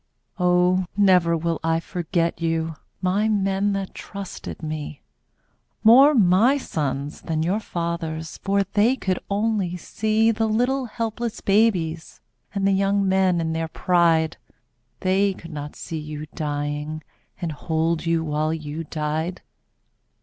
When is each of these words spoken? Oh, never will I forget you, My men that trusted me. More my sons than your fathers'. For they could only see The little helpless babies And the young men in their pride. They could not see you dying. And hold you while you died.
Oh, 0.39 0.85
never 0.97 1.37
will 1.37 1.59
I 1.63 1.79
forget 1.79 2.41
you, 2.41 2.73
My 3.03 3.29
men 3.29 3.73
that 3.73 3.93
trusted 3.93 4.63
me. 4.63 5.03
More 5.83 6.15
my 6.15 6.57
sons 6.57 7.21
than 7.21 7.43
your 7.43 7.59
fathers'. 7.59 8.39
For 8.39 8.63
they 8.63 8.95
could 8.95 9.19
only 9.29 9.77
see 9.77 10.31
The 10.31 10.47
little 10.47 10.85
helpless 10.85 11.39
babies 11.41 12.19
And 12.55 12.67
the 12.67 12.71
young 12.71 13.07
men 13.07 13.39
in 13.39 13.53
their 13.53 13.67
pride. 13.67 14.37
They 15.01 15.35
could 15.35 15.51
not 15.51 15.75
see 15.75 15.99
you 15.99 16.25
dying. 16.33 17.03
And 17.39 17.51
hold 17.51 18.03
you 18.07 18.23
while 18.23 18.51
you 18.55 18.83
died. 18.85 19.43